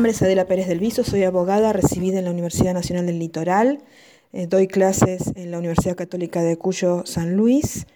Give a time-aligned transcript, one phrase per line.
[0.00, 3.82] nombre es Adela Pérez del Viso, soy abogada recibida en la Universidad Nacional del Litoral,
[4.32, 7.86] eh, doy clases en la Universidad Católica de Cuyo San Luis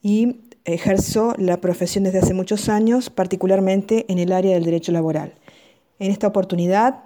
[0.00, 5.34] y ejerzo la profesión desde hace muchos años, particularmente en el área del derecho laboral.
[5.98, 7.00] En esta oportunidad,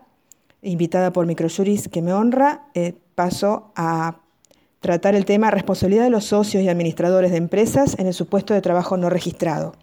[0.62, 4.20] invitada por Microjuris que me honra, eh, paso a
[4.78, 8.62] tratar el tema responsabilidad de los socios y administradores de empresas en el supuesto de
[8.62, 9.74] trabajo no registrado.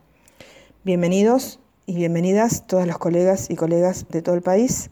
[0.86, 4.90] Bienvenidos y bienvenidas todas las colegas y colegas de todo el país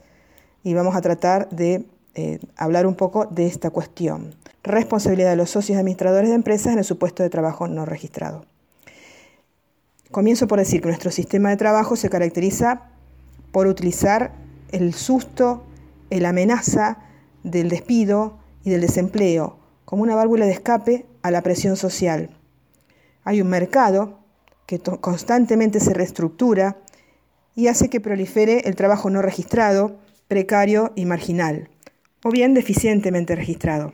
[0.64, 4.36] y vamos a tratar de eh, hablar un poco de esta cuestión.
[4.64, 8.46] Responsabilidad de los socios administradores de empresas en el supuesto de trabajo no registrado.
[10.12, 12.90] Comienzo por decir que nuestro sistema de trabajo se caracteriza
[13.52, 14.34] por utilizar
[14.72, 15.64] el susto,
[16.10, 17.00] la amenaza
[17.44, 22.30] del despido y del desempleo como una válvula de escape a la presión social.
[23.24, 24.20] Hay un mercado
[24.66, 26.78] que constantemente se reestructura
[27.56, 31.70] y hace que prolifere el trabajo no registrado, precario y marginal,
[32.24, 33.94] o bien deficientemente registrado.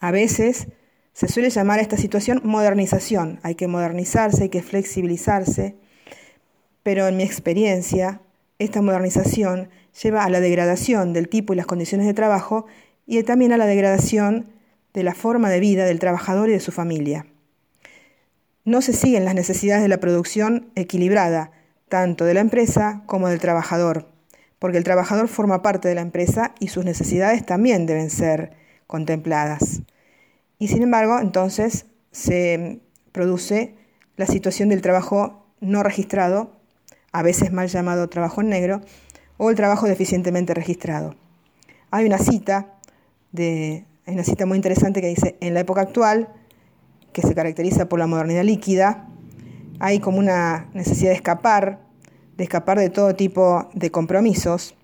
[0.00, 0.68] A veces
[1.12, 3.38] se suele llamar a esta situación modernización.
[3.42, 5.76] Hay que modernizarse, hay que flexibilizarse,
[6.82, 8.20] pero en mi experiencia,
[8.58, 9.70] esta modernización
[10.02, 12.66] lleva a la degradación del tipo y las condiciones de trabajo
[13.06, 14.46] y también a la degradación
[14.92, 17.26] de la forma de vida del trabajador y de su familia.
[18.64, 21.52] No se siguen las necesidades de la producción equilibrada,
[21.94, 24.08] tanto de la empresa como del trabajador,
[24.58, 28.50] porque el trabajador forma parte de la empresa y sus necesidades también deben ser
[28.88, 29.82] contempladas.
[30.58, 32.80] Y sin embargo, entonces se
[33.12, 33.76] produce
[34.16, 36.50] la situación del trabajo no registrado,
[37.12, 38.80] a veces mal llamado trabajo en negro,
[39.36, 41.14] o el trabajo deficientemente registrado.
[41.92, 42.74] Hay una cita,
[43.30, 46.28] de, hay una cita muy interesante que dice, en la época actual,
[47.12, 49.06] que se caracteriza por la modernidad líquida,
[49.78, 51.83] hay como una necesidad de escapar,
[52.36, 54.74] de escapar de todo tipo de compromisos,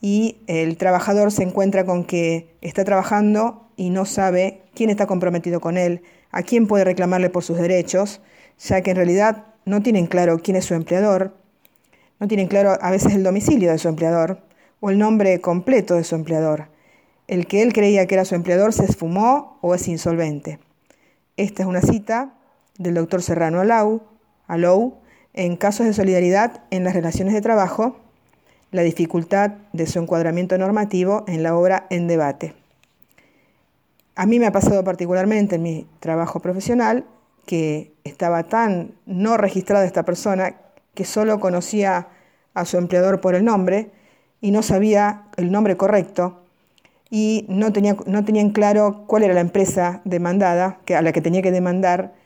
[0.00, 5.60] y el trabajador se encuentra con que está trabajando y no sabe quién está comprometido
[5.60, 8.20] con él, a quién puede reclamarle por sus derechos,
[8.58, 11.34] ya que en realidad no tienen claro quién es su empleador,
[12.20, 14.42] no tienen claro a veces el domicilio de su empleador
[14.80, 16.68] o el nombre completo de su empleador.
[17.26, 20.58] El que él creía que era su empleador se esfumó o es insolvente.
[21.36, 22.34] Esta es una cita
[22.78, 24.02] del doctor Serrano Alau,
[24.46, 24.98] Alou
[25.38, 27.96] en casos de solidaridad en las relaciones de trabajo,
[28.72, 32.54] la dificultad de su encuadramiento normativo en la obra en debate.
[34.16, 37.04] A mí me ha pasado particularmente en mi trabajo profesional
[37.46, 40.56] que estaba tan no registrada esta persona
[40.94, 42.08] que solo conocía
[42.54, 43.92] a su empleador por el nombre
[44.40, 46.42] y no sabía el nombre correcto
[47.10, 51.20] y no tenía, no en claro cuál era la empresa demandada, que, a la que
[51.20, 52.17] tenía que demandar,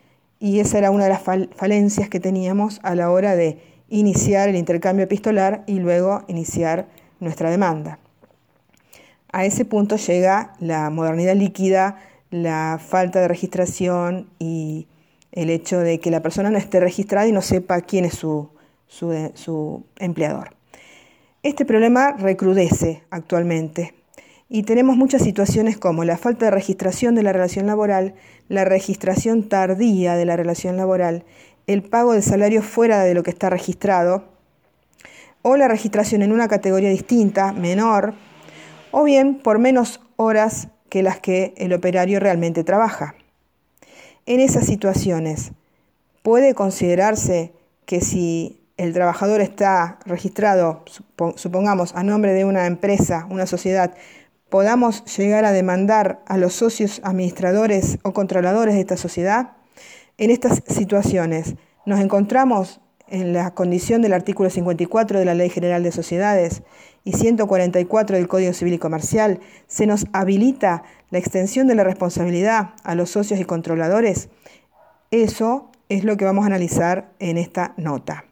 [0.43, 4.57] y esa era una de las falencias que teníamos a la hora de iniciar el
[4.57, 6.89] intercambio epistolar y luego iniciar
[7.21, 8.01] nuestra demanda.
[9.31, 11.99] A ese punto llega la modernidad líquida,
[12.31, 14.89] la falta de registración y
[15.31, 18.51] el hecho de que la persona no esté registrada y no sepa quién es su,
[18.89, 20.57] su, empleador.
[21.45, 23.95] Este problema recrudece actualmente
[24.55, 28.15] y tenemos muchas situaciones como la falta de registración de la relación laboral,
[28.51, 31.25] la registración tardía de la relación laboral,
[31.67, 34.25] el pago de salario fuera de lo que está registrado,
[35.41, 38.13] o la registración en una categoría distinta, menor,
[38.91, 43.15] o bien por menos horas que las que el operario realmente trabaja.
[44.27, 45.53] En esas situaciones,
[46.23, 47.55] puede considerarse
[47.87, 50.85] que si el trabajador está registrado,
[51.37, 53.95] supongamos, a nombre de una empresa, una sociedad,
[54.53, 59.53] podamos llegar a demandar a los socios administradores o controladores de esta sociedad?
[60.19, 61.55] En estas situaciones,
[61.87, 66.63] nos encontramos en la condición del artículo 54 de la Ley General de Sociedades
[67.03, 72.75] y 144 del Código Civil y Comercial, se nos habilita la extensión de la responsabilidad
[72.85, 74.29] a los socios y controladores.
[75.11, 78.27] Eso es lo que vamos a analizar en esta nota.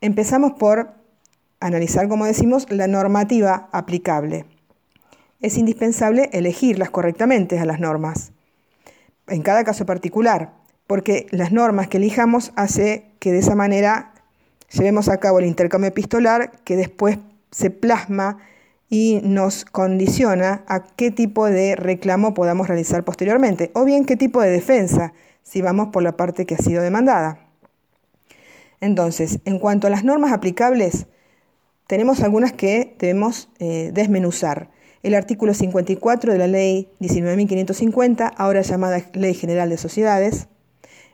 [0.00, 0.94] Empezamos por
[1.60, 4.46] analizar, como decimos, la normativa aplicable.
[5.46, 8.32] Es indispensable elegirlas correctamente a las normas,
[9.28, 10.54] en cada caso particular
[10.88, 14.12] porque las normas que elijamos hace que de esa manera
[14.72, 17.20] llevemos a cabo el intercambio epistolar que después
[17.52, 18.38] se plasma
[18.88, 24.40] y nos condiciona a qué tipo de reclamo podamos realizar posteriormente, o bien qué tipo
[24.40, 25.12] de defensa,
[25.44, 27.38] si vamos por la parte que ha sido demandada.
[28.80, 31.06] Entonces, en cuanto a las normas aplicables,
[31.86, 34.74] tenemos algunas que debemos eh, desmenuzar.
[35.06, 40.48] El artículo 54 de la ley 19.550, ahora llamada Ley General de Sociedades,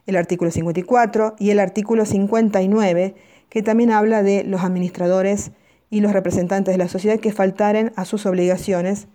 [0.06, 3.14] el artículo 54 y el artículo 59,
[3.50, 5.52] que también habla de los administradores
[5.90, 9.08] y los representantes de la sociedad que faltaren a sus obligaciones,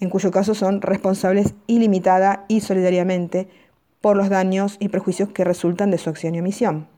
[0.00, 3.46] en cuyo caso son responsables ilimitada y solidariamente
[4.00, 6.88] por los daños y prejuicios que resultan de su acción y omisión.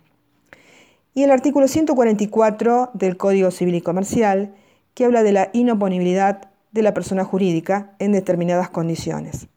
[1.13, 4.55] Y el artículo 144 del Código Civil y Comercial,
[4.95, 9.49] que habla de la inoponibilidad de la persona jurídica en determinadas condiciones,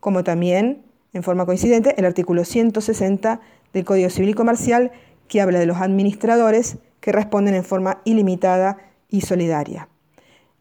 [0.00, 0.82] como también,
[1.12, 3.40] en forma coincidente, el artículo 160
[3.72, 4.92] del Código Civil y Comercial,
[5.28, 8.78] que habla de los administradores que responden en forma ilimitada
[9.08, 9.88] y solidaria.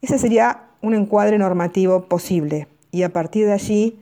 [0.02, 4.00] Ese sería un encuadre normativo posible y a partir de allí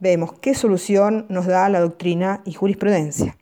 [0.00, 3.36] vemos qué solución nos da la doctrina y jurisprudencia.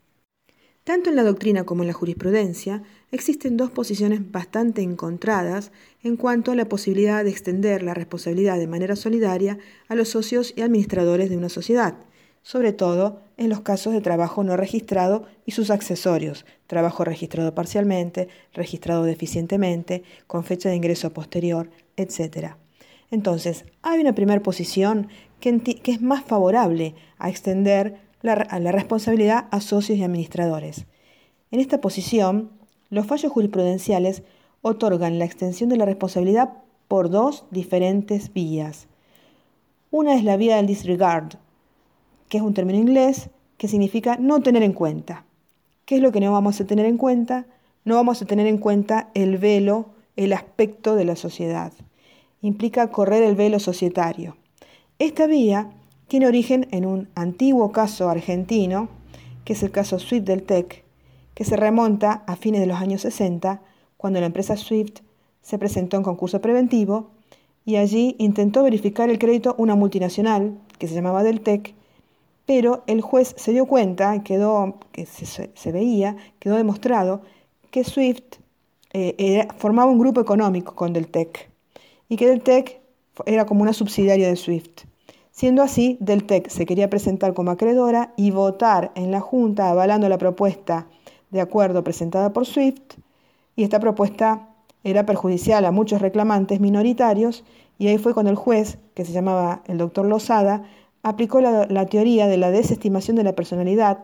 [0.85, 5.73] Tanto en la doctrina como en la jurisprudencia existen dos posiciones bastante encontradas
[6.03, 9.59] en cuanto a la posibilidad de extender la responsabilidad de manera solidaria
[9.89, 11.97] a los socios y administradores de una sociedad,
[12.43, 18.29] sobre todo en los casos de trabajo no registrado y sus accesorios, trabajo registrado parcialmente,
[18.55, 22.55] registrado deficientemente, con fecha de ingreso posterior, etc.
[23.11, 25.09] Entonces, hay una primera posición
[25.41, 30.87] que, es más favorable a extender la, la responsabilidad a socios y administradores.
[31.51, 32.60] En esta posición,
[32.91, 34.23] los fallos jurisprudenciales
[34.63, 36.53] otorgan la extensión de la responsabilidad
[36.89, 38.89] por dos diferentes vías.
[39.91, 41.37] Una es la vía del disregard,
[42.29, 45.25] que es un término inglés que significa no tener en cuenta.
[45.85, 47.47] ¿Qué es lo que no vamos a tener en cuenta?
[47.85, 51.73] No vamos a tener en cuenta el velo, el aspecto de la sociedad.
[52.43, 54.37] Implica correr el velo societario.
[54.99, 55.71] Esta vía
[56.09, 58.89] tiene origen en un antiguo caso argentino,
[59.45, 60.85] que es el caso Swift del TEC,
[61.41, 63.63] que se remonta a fines de los años 60,
[63.97, 65.01] cuando la empresa Swift
[65.41, 67.13] se presentó en concurso preventivo
[67.65, 71.73] y allí intentó verificar el crédito una multinacional que se llamaba Deltec,
[72.45, 77.23] pero el juez se dio cuenta, quedó, que se, veía, quedó demostrado
[77.71, 78.37] que Swift
[78.93, 81.49] eh, formaba un grupo económico con Deltec
[82.11, 82.83] y que Deltec
[83.25, 84.83] era como una subsidiaria de Swift.
[85.31, 90.19] Siendo así, Deltec se quería presentar como acreedora y votar en la Junta avalando la
[90.19, 90.87] propuesta
[91.31, 92.95] de acuerdo presentada por SWIFT,
[93.57, 94.49] y esta propuesta
[94.85, 97.45] era perjudicial a muchos reclamantes minoritarios,
[97.79, 100.65] y ahí fue cuando el juez, que se llamaba el doctor Lozada,
[101.03, 103.99] aplicó la, la teoría de la desestimación de la personalidad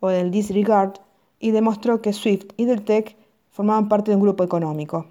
[0.00, 0.94] o del disregard
[1.40, 3.16] y demostró que SWIFT y Deltec
[3.50, 5.06] formaban parte de un grupo económico.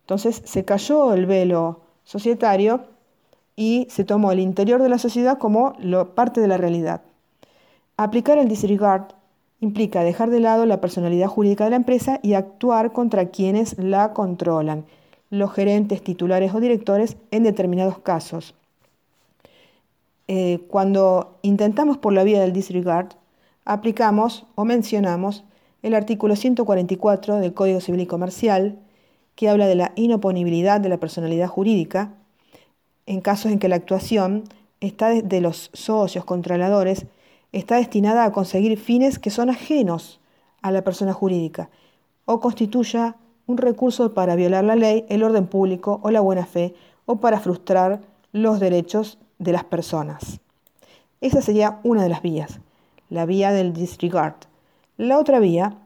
[0.00, 2.80] Entonces se cayó el velo societario
[3.54, 5.74] y se tomó el interior de la sociedad como
[6.14, 7.02] parte de la realidad.
[7.96, 9.12] Aplicar el disregard
[9.62, 14.12] implica dejar de lado la personalidad jurídica de la empresa y actuar contra quienes la
[14.12, 14.84] controlan,
[15.30, 18.56] los gerentes, titulares o directores en determinados casos.
[20.26, 23.10] Eh, cuando intentamos por la vía del disregard,
[23.64, 25.44] aplicamos o mencionamos
[25.82, 28.80] el artículo 144 del Código Civil y Comercial,
[29.36, 32.14] que habla de la inoponibilidad de la personalidad jurídica,
[33.06, 34.42] en casos en que la actuación
[34.80, 37.06] está de los socios controladores
[37.52, 40.20] está destinada a conseguir fines que son ajenos
[40.62, 41.68] a la persona jurídica
[42.24, 43.16] o constituya
[43.46, 47.40] un recurso para violar la ley, el orden público o la buena fe o para
[47.40, 48.00] frustrar
[48.32, 50.40] los derechos de las personas.
[51.20, 52.60] Esa sería una de las vías,
[53.10, 54.34] la vía del disregard.
[54.96, 55.76] La otra vía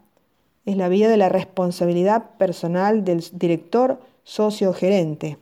[0.64, 5.38] es la vía de la responsabilidad personal del director socio gerente.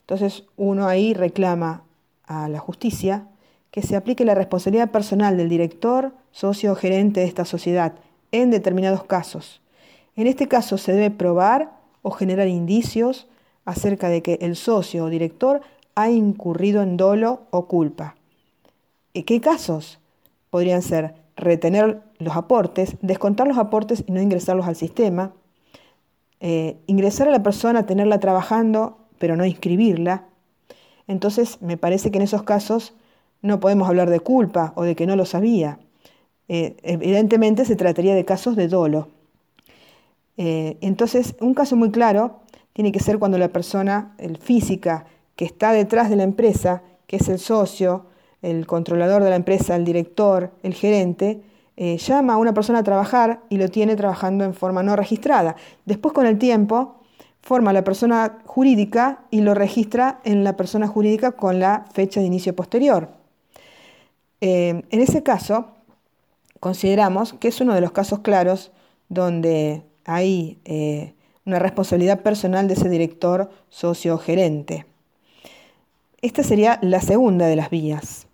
[0.00, 1.82] Entonces uno ahí reclama
[2.26, 3.26] a la justicia
[3.74, 7.94] que se aplique la responsabilidad personal del director, socio o gerente de esta sociedad
[8.30, 9.62] en determinados casos.
[10.14, 13.26] En este caso se debe probar o generar indicios
[13.64, 15.60] acerca de que el socio o director
[15.96, 18.14] ha incurrido en dolo o culpa.
[19.12, 19.98] ¿En qué casos?
[20.50, 25.32] Podrían ser retener los aportes, descontar los aportes y no ingresarlos al sistema,
[26.38, 30.26] eh, ingresar a la persona, tenerla trabajando pero no inscribirla.
[31.08, 32.94] Entonces, me parece que en esos casos
[33.44, 35.78] no podemos hablar de culpa o de que no lo sabía.
[36.48, 39.08] Eh, evidentemente se trataría de casos de dolo.
[40.38, 42.40] Eh, entonces, un caso muy claro
[42.72, 45.04] tiene que ser cuando la persona el física
[45.36, 48.06] que está detrás de la empresa, que es el socio,
[48.40, 51.42] el controlador de la empresa, el director, el gerente,
[51.76, 55.56] eh, llama a una persona a trabajar y lo tiene trabajando en forma no registrada.
[55.84, 56.96] Después, con el tiempo,
[57.42, 62.26] forma la persona jurídica y lo registra en la persona jurídica con la fecha de
[62.26, 63.23] inicio posterior.
[64.46, 65.68] Eh, en ese caso,
[66.60, 68.72] consideramos que es uno de los casos claros
[69.08, 71.14] donde hay eh,
[71.46, 74.84] una responsabilidad personal de ese director socio gerente.
[76.20, 78.26] Esta sería la segunda de las vías.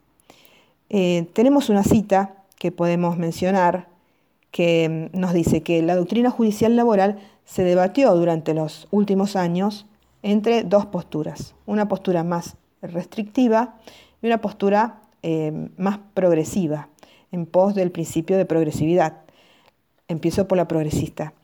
[0.89, 3.87] Eh, tenemos una cita que podemos mencionar
[4.51, 9.87] que mm, nos dice que la doctrina judicial laboral se debatió durante los últimos años
[10.25, 13.77] entre dos posturas, una postura más restrictiva
[14.23, 16.89] y una postura eh, más progresiva,
[17.33, 19.19] en pos del principio de progresividad.
[20.09, 21.35] Empiezo por la progresista.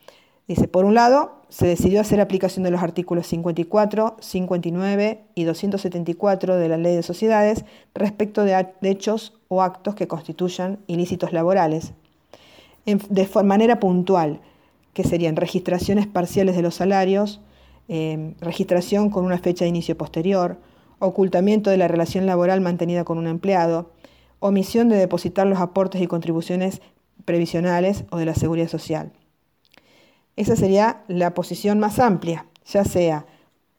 [0.48, 6.56] Dice, por un lado, se decidió hacer aplicación de los artículos 54, 59 y 274
[6.56, 7.64] de la Ley de Sociedades
[7.94, 11.94] respecto de hechos o actos que constituyan ilícitos laborales,
[12.84, 14.40] de manera puntual,
[14.92, 17.40] que serían registraciones parciales de los salarios,
[17.88, 20.58] eh, registración con una fecha de inicio posterior,
[20.98, 23.90] ocultamiento de la relación laboral mantenida con un empleado,
[24.40, 26.80] omisión de depositar los aportes y contribuciones
[27.24, 29.12] previsionales o de la seguridad social.
[30.36, 33.26] Esa sería la posición más amplia, ya sea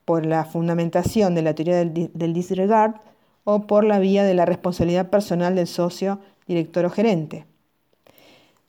[0.06, 2.96] por la fundamentación de la teoría del, disregard
[3.44, 7.46] o por la vía de la responsabilidad personal del socio, director o gerente.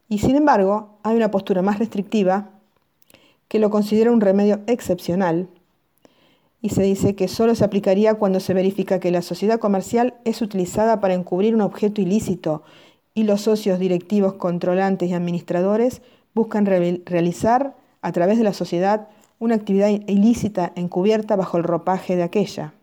[0.08, 2.50] Y sin embargo, hay una postura más restrictiva
[3.48, 5.48] que lo considera un remedio excepcional
[6.60, 10.42] y se dice que solo se aplicaría cuando se verifica que la sociedad comercial es
[10.42, 12.62] utilizada para encubrir un objeto ilícito
[13.14, 16.02] y los socios directivos, controlantes y administradores
[16.34, 22.22] buscan realizar a través de la sociedad una actividad ilícita encubierta bajo el ropaje de
[22.22, 22.74] aquella.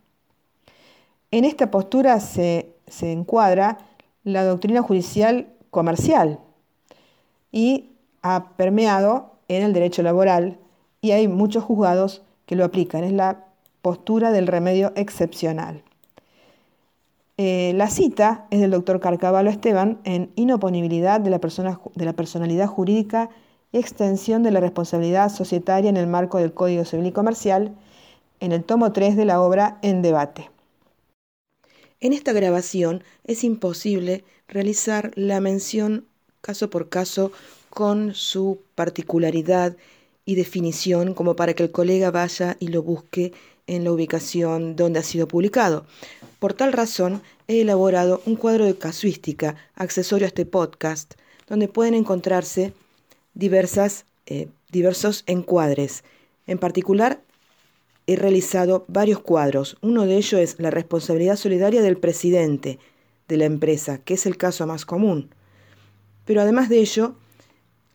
[1.32, 3.78] En esta postura se, se encuadra
[4.24, 6.40] la doctrina judicial comercial
[7.52, 7.92] y
[8.22, 10.58] ha permeado en el derecho laboral
[11.02, 13.04] y hay muchos juzgados que lo aplican.
[13.04, 13.45] Es la
[13.86, 15.84] postura del remedio excepcional.
[17.38, 22.14] Eh, la cita es del doctor Carcavalo Esteban en Inoponibilidad de la, persona, de la
[22.14, 23.30] personalidad jurídica
[23.72, 27.76] y extensión de la responsabilidad societaria en el marco del Código Civil y Comercial,
[28.40, 30.50] en el tomo 3 de la obra En debate.
[32.00, 36.08] En esta grabación es imposible realizar la mención
[36.42, 37.32] caso por caso
[37.70, 39.78] con su particularidad
[40.26, 43.32] y definición como para que el colega vaya y lo busque
[43.68, 45.86] en la ubicación donde ha sido publicado.
[46.40, 51.16] Por tal razón, he elaborado un cuadro de casuística accesorio a este podcast,
[51.48, 52.74] donde pueden encontrarse
[53.38, 56.04] eh, diversos encuadres.
[56.48, 57.22] En particular,
[58.08, 59.78] he realizado varios cuadros.
[59.82, 62.80] Uno de ellos es la responsabilidad solidaria del presidente
[63.28, 65.30] de la empresa, que es el caso más común.
[66.26, 67.16] Pero además de ello,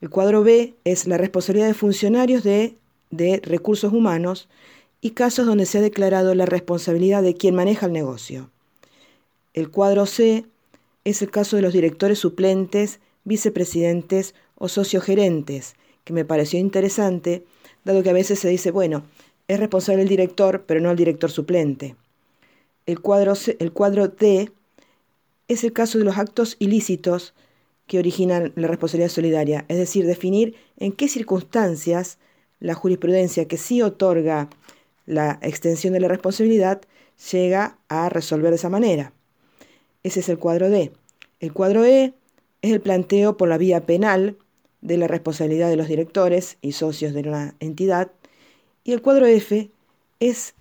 [0.01, 2.77] el cuadro B es la responsabilidad de funcionarios de,
[3.11, 4.49] de recursos humanos
[5.01, 8.51] y casos donde se ha declarado la responsabilidad de quien maneja el negocio.
[9.55, 10.45] El cuadro C
[11.05, 17.45] es el caso de los directores suplentes, vicepresidentes o sociogerentes, que me pareció interesante,
[17.85, 19.05] dado que a veces se dice, bueno,
[19.49, 21.97] es responsable el director, pero no el director suplente.
[22.87, 24.53] El cuadro, el cuadro D
[25.49, 27.35] es el caso de los actos ilícitos
[27.87, 32.19] que originan la responsabilidad solidaria, es decir, definir en qué circunstancias
[32.61, 34.49] la jurisprudencia que sí otorga
[35.11, 36.83] la extensión de la responsabilidad
[37.33, 39.13] llega a resolver de esa manera.
[40.05, 40.93] Ese es el cuadro D.
[41.41, 42.15] El cuadro E
[42.63, 44.37] es el planteo por la vía penal
[44.83, 48.13] de la responsabilidad de los directores y socios de una entidad.
[48.85, 49.71] Y el cuadro F
[50.21, 50.55] es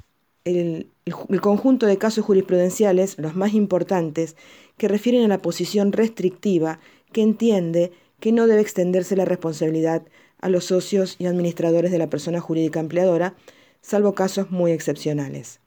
[0.46, 4.36] el, el, conjunto de casos jurisprudenciales, los más importantes,
[4.78, 6.80] que refieren a la posición restrictiva
[7.14, 10.04] que entiende que no debe extenderse la responsabilidad
[10.42, 13.36] a los socios y administradores de la persona jurídica empleadora,
[13.82, 15.60] salvo casos muy excepcionales.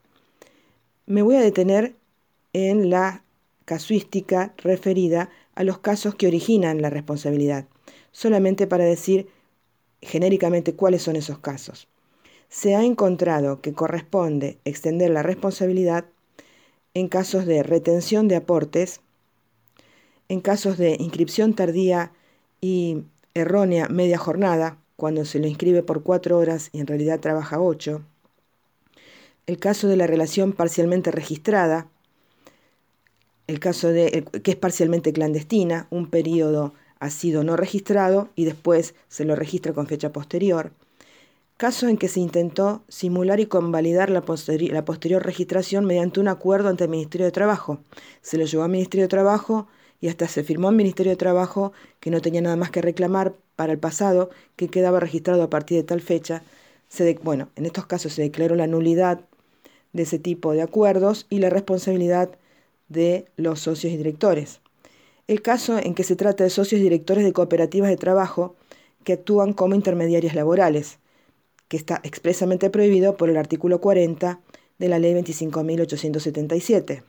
[1.05, 1.95] Me voy a detener
[2.53, 3.23] en la
[3.65, 7.65] casuística referida a los casos que originan la responsabilidad,
[8.11, 9.27] solamente para decir
[10.01, 11.87] genéricamente cuáles son esos casos.
[12.49, 16.05] Se ha encontrado que corresponde extender la responsabilidad
[16.93, 19.01] en casos de retención de aportes,
[20.29, 22.11] en casos de inscripción tardía
[22.61, 23.03] y
[23.33, 28.03] errónea media jornada, cuando se lo inscribe por cuatro horas y en realidad trabaja ocho.
[29.47, 31.89] El caso de la relación parcialmente registrada,
[33.47, 38.95] el caso de que es parcialmente clandestina, un periodo ha sido no registrado y después
[39.09, 40.71] se lo registra con fecha posterior.
[41.57, 46.69] Caso en que se intentó simular y convalidar la, la posterior registración mediante un acuerdo
[46.69, 47.79] ante el Ministerio de Trabajo.
[48.21, 49.67] Se lo llevó al Ministerio de Trabajo
[50.03, 53.35] y hasta se firmó al Ministerio de Trabajo que no tenía nada más que reclamar
[53.55, 56.43] para el pasado que quedaba registrado a partir de tal fecha,
[57.21, 59.21] bueno, en estos casos se declaró la nulidad
[59.93, 62.31] de ese tipo de acuerdos y la responsabilidad
[62.89, 64.59] de los socios y directores.
[65.27, 68.57] El caso en que se trata de socios y directores de cooperativas de trabajo
[69.05, 70.97] que actúan como intermediarios laborales,
[71.69, 74.41] que está expresamente prohibido por el artículo 40
[74.79, 77.03] de la ley 25.877.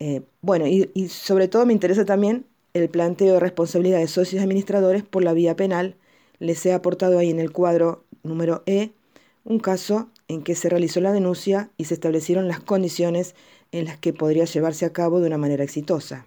[0.00, 5.02] Eh, bueno, y sobre todo me interesa también el planteo de responsabilidad de socios administradores
[5.02, 5.96] por la vía penal,
[6.38, 8.90] les he aportado ahí en el cuadro número E
[9.44, 13.34] un caso en que se realizó la denuncia y se establecieron las condiciones
[13.72, 16.26] en las que podría llevarse a cabo de una manera exitosa.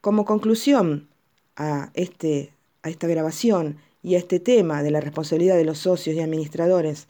[0.00, 1.08] Como conclusión
[1.56, 2.50] a, este,
[2.82, 7.08] a esta grabación y a este tema de la responsabilidad de los socios y administradores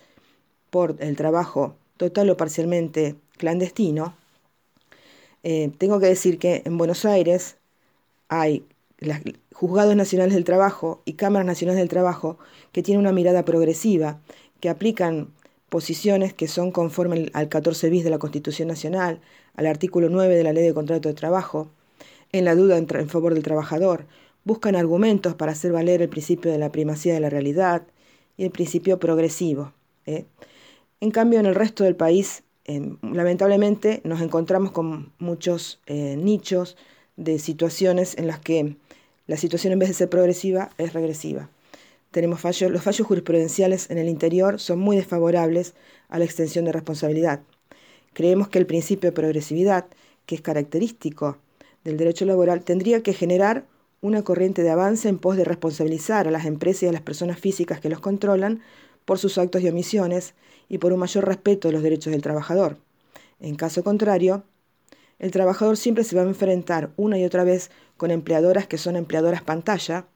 [0.70, 4.16] por el trabajo total o parcialmente clandestino,
[5.48, 7.56] eh, tengo que decir que en Buenos Aires
[8.26, 8.64] hay
[9.52, 12.36] juzgados nacionales del trabajo y cámaras nacionales del trabajo
[12.72, 14.20] que tienen una mirada progresiva
[14.58, 15.28] que aplican
[15.68, 19.20] posiciones que son conformes al 14 bis de la Constitución Nacional,
[19.54, 21.70] al artículo 9 de la Ley de Contrato de Trabajo,
[22.32, 24.04] en la duda en, favor del trabajador,
[24.42, 27.82] buscan argumentos para hacer valer el principio de la primacía de la realidad
[28.36, 29.72] y el principio progresivo.
[30.06, 30.24] ¿eh?
[31.00, 36.76] En cambio, en el resto del país, em, lamentablemente, nos encontramos con muchos eh, nichos
[37.16, 38.76] de situaciones en las que
[39.26, 41.48] la situación en vez de ser progresiva es regresiva
[42.16, 45.74] tenemos fallos, los fallos jurisprudenciales en el interior son muy desfavorables
[46.08, 47.40] a la extensión de responsabilidad.
[48.14, 49.84] Creemos que el principio de progresividad,
[50.24, 51.36] que es característico
[51.84, 53.66] del derecho laboral, tendría que generar
[54.00, 57.38] una corriente de avance en pos de responsabilizar a las empresas y a las personas
[57.38, 58.62] físicas que los controlan
[59.04, 60.32] por sus actos y omisiones
[60.68, 62.78] y por un mayor respeto de los derechos del trabajador.
[63.40, 64.44] En caso contrario,
[65.18, 68.96] el trabajador siempre se va a enfrentar una y otra vez con empleadoras que son
[68.96, 70.06] empleadoras pantalla,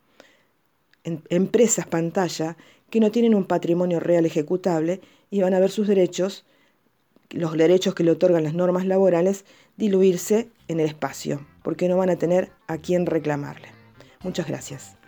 [1.04, 2.56] empresas pantalla
[2.90, 6.44] que no tienen un patrimonio real ejecutable y van a ver sus derechos,
[7.30, 9.44] los derechos que le otorgan las normas laborales,
[9.76, 13.68] diluirse en el espacio, porque no van a tener a quién reclamarle.
[14.22, 14.99] Muchas gracias.